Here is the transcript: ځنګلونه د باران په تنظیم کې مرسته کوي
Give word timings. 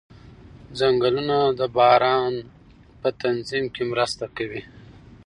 ځنګلونه 0.79 1.37
د 1.59 1.61
باران 1.77 2.33
په 3.01 3.09
تنظیم 3.21 3.65
کې 3.75 3.83
مرسته 3.91 4.25
کوي 4.37 4.61